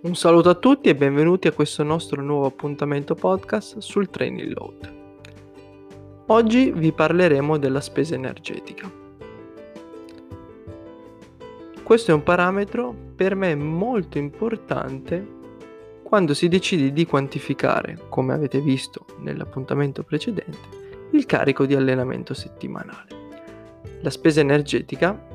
Un 0.00 0.14
saluto 0.14 0.48
a 0.48 0.54
tutti 0.54 0.88
e 0.88 0.94
benvenuti 0.94 1.48
a 1.48 1.52
questo 1.52 1.82
nostro 1.82 2.22
nuovo 2.22 2.46
appuntamento 2.46 3.16
podcast 3.16 3.78
sul 3.78 4.08
training 4.08 4.52
load. 4.52 4.94
Oggi 6.26 6.70
vi 6.70 6.92
parleremo 6.92 7.58
della 7.58 7.80
spesa 7.80 8.14
energetica. 8.14 8.88
Questo 11.82 12.12
è 12.12 12.14
un 12.14 12.22
parametro 12.22 12.94
per 13.16 13.34
me 13.34 13.56
molto 13.56 14.18
importante 14.18 15.26
quando 16.04 16.32
si 16.32 16.46
decide 16.46 16.92
di 16.92 17.04
quantificare, 17.04 17.98
come 18.08 18.32
avete 18.32 18.60
visto 18.60 19.04
nell'appuntamento 19.18 20.04
precedente, 20.04 21.08
il 21.10 21.26
carico 21.26 21.66
di 21.66 21.74
allenamento 21.74 22.34
settimanale. 22.34 23.08
La 24.02 24.10
spesa 24.10 24.38
energetica 24.38 25.26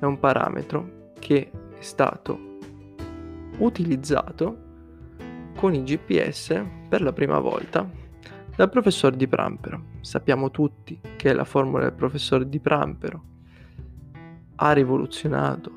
è 0.00 0.04
un 0.06 0.18
parametro 0.18 1.10
che 1.18 1.50
è 1.78 1.82
stato 1.82 2.56
utilizzato 3.58 4.66
con 5.56 5.74
i 5.74 5.82
GPS 5.82 6.64
per 6.88 7.02
la 7.02 7.12
prima 7.12 7.38
volta 7.38 7.88
dal 8.54 8.70
professor 8.70 9.14
Di 9.14 9.28
Prampero. 9.28 9.84
Sappiamo 10.00 10.50
tutti 10.50 10.98
che 11.16 11.32
la 11.32 11.44
formula 11.44 11.84
del 11.84 11.92
professor 11.92 12.44
Di 12.44 12.58
Prampero 12.58 13.22
ha 14.56 14.72
rivoluzionato 14.72 15.70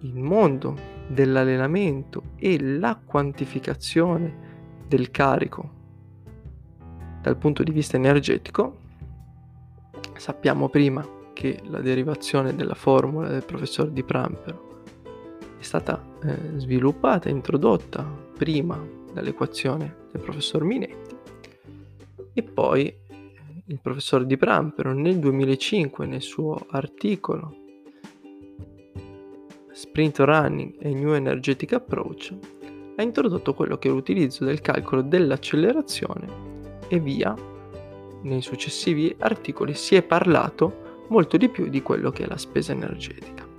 il 0.00 0.16
mondo 0.16 0.76
dell'allenamento 1.08 2.22
e 2.36 2.60
la 2.60 2.98
quantificazione 3.04 4.48
del 4.86 5.10
carico 5.10 5.78
dal 7.20 7.36
punto 7.36 7.62
di 7.62 7.70
vista 7.70 7.96
energetico. 7.96 8.78
Sappiamo 10.16 10.68
prima 10.68 11.06
che 11.32 11.60
la 11.64 11.80
derivazione 11.80 12.54
della 12.54 12.74
formula 12.74 13.28
del 13.28 13.44
professor 13.44 13.88
Di 13.88 14.02
Prampero 14.02 14.79
è 15.60 15.62
stata 15.62 16.02
eh, 16.22 16.58
sviluppata 16.58 17.28
introdotta 17.28 18.02
prima 18.02 18.82
dall'equazione 19.12 20.06
del 20.10 20.22
professor 20.22 20.64
Minetti 20.64 21.14
e 22.32 22.42
poi 22.42 22.86
eh, 22.86 22.96
il 23.66 23.78
professor 23.82 24.24
Di 24.24 24.38
Prampero 24.38 24.94
nel 24.94 25.18
2005 25.18 26.06
nel 26.06 26.22
suo 26.22 26.64
articolo 26.70 27.56
Sprint 29.70 30.18
Running 30.20 30.76
e 30.78 30.94
New 30.94 31.12
Energetic 31.12 31.74
Approach 31.74 32.34
ha 32.96 33.02
introdotto 33.02 33.52
quello 33.52 33.76
che 33.76 33.88
è 33.88 33.90
l'utilizzo 33.92 34.46
del 34.46 34.62
calcolo 34.62 35.02
dell'accelerazione 35.02 36.48
e 36.88 36.98
via 36.98 37.34
nei 38.22 38.40
successivi 38.40 39.14
articoli 39.18 39.74
si 39.74 39.94
è 39.94 40.02
parlato 40.02 41.04
molto 41.08 41.36
di 41.36 41.50
più 41.50 41.68
di 41.68 41.82
quello 41.82 42.10
che 42.10 42.24
è 42.24 42.26
la 42.26 42.38
spesa 42.38 42.72
energetica. 42.72 43.49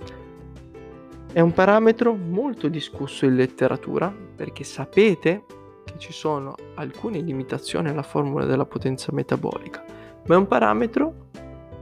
È 1.34 1.40
un 1.40 1.54
parametro 1.54 2.14
molto 2.14 2.68
discusso 2.68 3.24
in 3.24 3.36
letteratura 3.36 4.14
perché 4.36 4.64
sapete 4.64 5.44
che 5.82 5.94
ci 5.96 6.12
sono 6.12 6.54
alcune 6.74 7.20
limitazioni 7.20 7.88
alla 7.88 8.02
formula 8.02 8.44
della 8.44 8.66
potenza 8.66 9.12
metabolica, 9.12 9.82
ma 10.26 10.34
è 10.34 10.36
un 10.36 10.46
parametro 10.46 11.28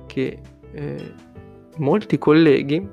che 0.07 0.41
eh, 0.71 1.15
molti 1.79 2.17
colleghi 2.17 2.89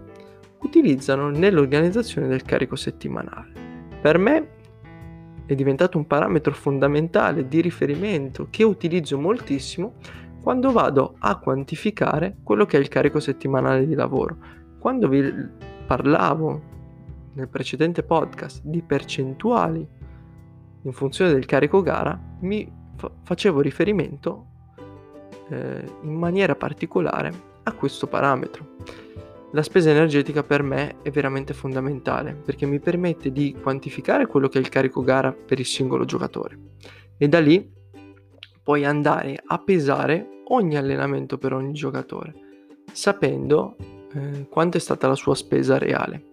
utilizzano 0.61 1.29
nell'organizzazione 1.29 2.27
del 2.27 2.41
carico 2.41 2.75
settimanale. 2.75 3.51
Per 4.01 4.17
me 4.17 4.47
è 5.45 5.53
diventato 5.53 5.99
un 5.99 6.07
parametro 6.07 6.53
fondamentale 6.53 7.47
di 7.47 7.61
riferimento 7.61 8.47
che 8.49 8.63
utilizzo 8.63 9.19
moltissimo 9.19 9.93
quando 10.41 10.71
vado 10.71 11.17
a 11.19 11.37
quantificare 11.37 12.37
quello 12.41 12.65
che 12.65 12.77
è 12.77 12.79
il 12.79 12.87
carico 12.87 13.19
settimanale 13.19 13.85
di 13.85 13.93
lavoro. 13.93 14.37
Quando 14.79 15.07
vi 15.07 15.75
parlavo 15.87 16.61
nel 17.33 17.47
precedente 17.47 18.03
podcast 18.03 18.61
di 18.63 18.81
percentuali 18.81 19.87
in 20.81 20.91
funzione 20.91 21.31
del 21.31 21.45
carico 21.45 21.81
gara, 21.81 22.19
mi 22.41 22.69
fa- 22.95 23.11
facevo 23.23 23.61
riferimento 23.61 24.47
eh, 25.49 25.83
in 26.01 26.13
maniera 26.13 26.55
particolare 26.55 27.31
a 27.63 27.71
questo 27.73 28.07
parametro. 28.07 28.75
La 29.51 29.63
spesa 29.63 29.89
energetica 29.89 30.43
per 30.43 30.61
me 30.61 31.01
è 31.01 31.09
veramente 31.09 31.53
fondamentale 31.53 32.33
perché 32.33 32.65
mi 32.65 32.79
permette 32.79 33.31
di 33.31 33.55
quantificare 33.59 34.27
quello 34.27 34.49
che 34.49 34.57
è 34.57 34.61
il 34.61 34.69
carico 34.69 35.01
gara 35.01 35.31
per 35.31 35.59
il 35.59 35.65
singolo 35.65 36.03
giocatore 36.03 36.59
e 37.17 37.29
da 37.29 37.39
lì 37.39 37.73
puoi 38.61 38.83
andare 38.83 39.41
a 39.43 39.57
pesare 39.59 40.41
ogni 40.49 40.75
allenamento 40.75 41.37
per 41.37 41.53
ogni 41.53 41.71
giocatore, 41.71 42.33
sapendo 42.91 43.77
eh, 44.13 44.47
quanto 44.49 44.77
è 44.77 44.79
stata 44.79 45.07
la 45.07 45.15
sua 45.15 45.35
spesa 45.35 45.77
reale. 45.77 46.23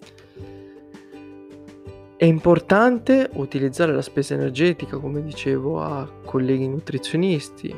È 2.16 2.24
importante 2.24 3.28
utilizzare 3.34 3.92
la 3.92 4.02
spesa 4.02 4.34
energetica, 4.34 4.98
come 4.98 5.22
dicevo 5.22 5.82
a 5.82 6.08
colleghi 6.24 6.68
nutrizionisti, 6.68 7.74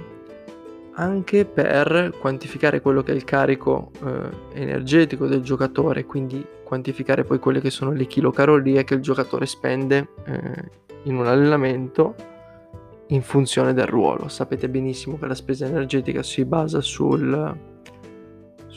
anche 0.99 1.45
per 1.45 2.15
quantificare 2.21 2.81
quello 2.81 3.03
che 3.03 3.12
è 3.12 3.15
il 3.15 3.25
carico 3.25 3.91
eh, 4.05 4.61
energetico 4.61 5.27
del 5.27 5.43
giocatore, 5.43 6.05
quindi 6.05 6.45
quantificare 6.65 7.25
poi 7.25 7.39
quelle 7.39 7.61
che 7.61 7.71
sono 7.71 7.93
le 7.93 8.07
chilocalorie 8.07 8.84
che 8.84 8.95
il 8.95 9.01
giocatore 9.01 9.47
spende 9.47 10.09
eh, 10.27 10.71
in 11.05 11.17
un 11.17 11.27
allenamento 11.27 12.15
in 13.09 13.23
funzione 13.23 13.73
del 13.73 13.87
ruolo. 13.87 14.28
Sapete 14.28 14.69
benissimo 14.69 15.19
che 15.19 15.27
la 15.27 15.34
spesa 15.34 15.67
energetica 15.67 16.23
si 16.23 16.45
basa 16.45 16.81
sul 16.81 17.75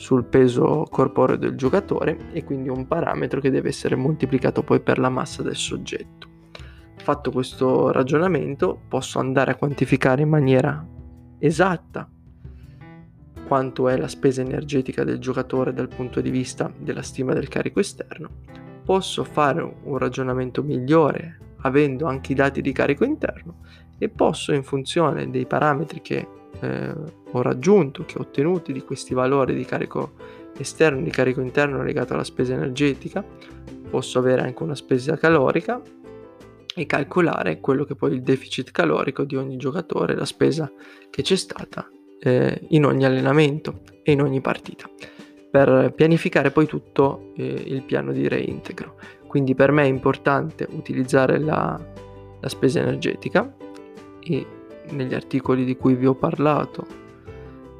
sul 0.00 0.24
peso 0.24 0.86
corporeo 0.90 1.36
del 1.36 1.56
giocatore 1.56 2.30
e 2.32 2.42
quindi 2.42 2.70
un 2.70 2.86
parametro 2.86 3.38
che 3.38 3.50
deve 3.50 3.68
essere 3.68 3.96
moltiplicato 3.96 4.62
poi 4.62 4.80
per 4.80 4.98
la 4.98 5.10
massa 5.10 5.42
del 5.42 5.56
soggetto. 5.56 6.26
Fatto 6.96 7.30
questo 7.30 7.92
ragionamento 7.92 8.80
posso 8.88 9.18
andare 9.18 9.50
a 9.50 9.56
quantificare 9.56 10.22
in 10.22 10.30
maniera 10.30 10.86
esatta 11.38 12.08
quanto 13.46 13.88
è 13.90 13.98
la 13.98 14.08
spesa 14.08 14.40
energetica 14.40 15.04
del 15.04 15.18
giocatore 15.18 15.74
dal 15.74 15.88
punto 15.88 16.22
di 16.22 16.30
vista 16.30 16.72
della 16.78 17.02
stima 17.02 17.34
del 17.34 17.48
carico 17.48 17.80
esterno, 17.80 18.30
posso 18.82 19.22
fare 19.22 19.60
un 19.82 19.98
ragionamento 19.98 20.62
migliore 20.62 21.56
avendo 21.58 22.06
anche 22.06 22.32
i 22.32 22.36
dati 22.36 22.62
di 22.62 22.72
carico 22.72 23.04
interno 23.04 23.56
e 23.98 24.08
posso 24.08 24.54
in 24.54 24.62
funzione 24.62 25.28
dei 25.28 25.44
parametri 25.44 26.00
che 26.00 26.26
eh, 26.60 26.94
ho 27.30 27.42
raggiunto, 27.42 28.04
che 28.04 28.18
ho 28.18 28.22
ottenuto 28.22 28.72
di 28.72 28.82
questi 28.82 29.14
valori 29.14 29.54
di 29.54 29.64
carico 29.64 30.12
esterno 30.58 31.00
di 31.02 31.10
carico 31.10 31.40
interno 31.40 31.82
legato 31.82 32.14
alla 32.14 32.24
spesa 32.24 32.54
energetica, 32.54 33.24
posso 33.88 34.18
avere 34.18 34.42
anche 34.42 34.62
una 34.62 34.74
spesa 34.74 35.16
calorica 35.16 35.80
e 36.74 36.86
calcolare 36.86 37.60
quello 37.60 37.84
che 37.84 37.94
poi 37.94 38.12
è 38.12 38.14
il 38.14 38.22
deficit 38.22 38.70
calorico 38.70 39.24
di 39.24 39.36
ogni 39.36 39.56
giocatore, 39.56 40.14
la 40.14 40.24
spesa 40.24 40.70
che 41.08 41.22
c'è 41.22 41.36
stata 41.36 41.88
eh, 42.20 42.60
in 42.68 42.84
ogni 42.84 43.04
allenamento 43.04 43.80
e 44.02 44.12
in 44.12 44.22
ogni 44.22 44.40
partita, 44.40 44.88
per 45.50 45.92
pianificare 45.94 46.50
poi 46.50 46.66
tutto 46.66 47.32
eh, 47.36 47.44
il 47.44 47.82
piano 47.82 48.12
di 48.12 48.28
reintegro. 48.28 48.96
Quindi 49.26 49.54
per 49.54 49.72
me 49.72 49.84
è 49.84 49.86
importante 49.86 50.66
utilizzare 50.70 51.38
la, 51.38 51.80
la 52.40 52.48
spesa 52.48 52.80
energetica 52.80 53.54
e 54.20 54.46
negli 54.90 55.14
articoli 55.14 55.64
di 55.64 55.76
cui 55.76 55.94
vi 55.94 56.06
ho 56.06 56.14
parlato. 56.14 57.08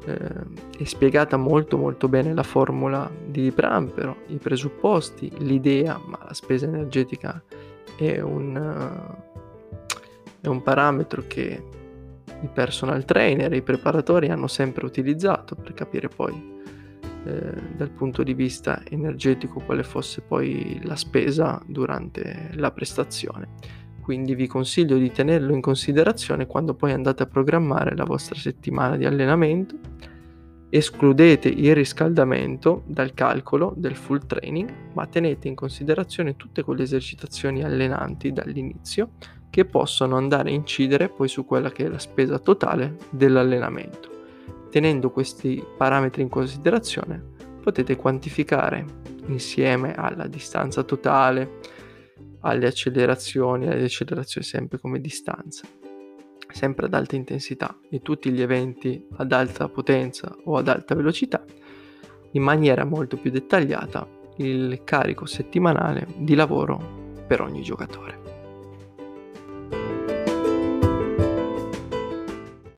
Eh, 0.05 0.79
è 0.79 0.83
spiegata 0.83 1.37
molto 1.37 1.77
molto 1.77 2.07
bene 2.07 2.33
la 2.33 2.43
formula 2.43 3.09
di 3.25 3.51
Prampero, 3.51 4.17
i 4.27 4.37
presupposti, 4.37 5.31
l'idea, 5.39 5.99
ma 6.03 6.19
la 6.25 6.33
spesa 6.33 6.65
energetica 6.65 7.41
è 7.97 8.19
un, 8.19 8.55
uh, 8.55 9.95
è 10.41 10.47
un 10.47 10.63
parametro 10.63 11.23
che 11.27 11.63
i 12.41 12.49
personal 12.51 13.05
trainer 13.05 13.53
i 13.53 13.61
preparatori 13.61 14.29
hanno 14.29 14.47
sempre 14.47 14.85
utilizzato 14.85 15.55
per 15.55 15.73
capire 15.73 16.07
poi 16.07 16.59
eh, 17.23 17.53
dal 17.75 17.91
punto 17.91 18.23
di 18.23 18.33
vista 18.33 18.81
energetico 18.89 19.59
quale 19.59 19.83
fosse 19.83 20.21
poi 20.21 20.81
la 20.83 20.95
spesa 20.95 21.61
durante 21.67 22.49
la 22.53 22.71
prestazione 22.71 23.49
quindi 24.01 24.35
vi 24.35 24.47
consiglio 24.47 24.97
di 24.97 25.11
tenerlo 25.11 25.53
in 25.53 25.61
considerazione 25.61 26.47
quando 26.47 26.73
poi 26.73 26.91
andate 26.91 27.23
a 27.23 27.27
programmare 27.27 27.95
la 27.95 28.03
vostra 28.03 28.35
settimana 28.35 28.97
di 28.97 29.05
allenamento. 29.05 29.77
Escludete 30.69 31.49
il 31.49 31.75
riscaldamento 31.75 32.83
dal 32.87 33.13
calcolo 33.13 33.73
del 33.75 33.95
full 33.95 34.25
training, 34.25 34.73
ma 34.93 35.05
tenete 35.05 35.47
in 35.47 35.55
considerazione 35.55 36.35
tutte 36.35 36.63
quelle 36.63 36.83
esercitazioni 36.83 37.63
allenanti 37.63 38.31
dall'inizio 38.31 39.11
che 39.49 39.65
possono 39.65 40.15
andare 40.15 40.49
a 40.49 40.53
incidere 40.53 41.09
poi 41.09 41.27
su 41.27 41.45
quella 41.45 41.71
che 41.71 41.85
è 41.85 41.89
la 41.89 41.99
spesa 41.99 42.39
totale 42.39 42.95
dell'allenamento. 43.09 44.09
Tenendo 44.69 45.11
questi 45.11 45.61
parametri 45.77 46.21
in 46.21 46.29
considerazione 46.29 47.21
potete 47.61 47.97
quantificare 47.97 48.85
insieme 49.27 49.93
alla 49.93 50.27
distanza 50.27 50.83
totale, 50.83 51.59
alle 52.41 52.67
accelerazioni, 52.67 53.67
alle 53.67 53.85
accelerazioni 53.85 54.45
sempre 54.45 54.79
come 54.79 54.99
distanza, 54.99 55.65
sempre 56.49 56.85
ad 56.85 56.93
alta 56.93 57.15
intensità 57.15 57.79
e 57.89 58.01
tutti 58.01 58.31
gli 58.31 58.41
eventi 58.41 59.07
ad 59.17 59.31
alta 59.31 59.67
potenza 59.69 60.35
o 60.45 60.57
ad 60.57 60.67
alta 60.67 60.95
velocità, 60.95 61.43
in 62.31 62.43
maniera 62.43 62.83
molto 62.85 63.17
più 63.17 63.31
dettagliata 63.31 64.07
il 64.37 64.81
carico 64.83 65.25
settimanale 65.25 66.07
di 66.17 66.35
lavoro 66.35 67.13
per 67.27 67.41
ogni 67.41 67.61
giocatore. 67.61 68.20